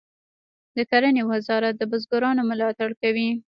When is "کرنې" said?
0.89-1.23